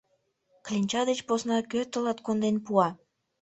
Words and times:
Кленча 0.65 1.01
деч 1.09 1.19
посна 1.27 1.57
кӧ 1.71 1.81
тылат 1.91 2.19
конден 2.25 2.55
пуа? 2.65 2.87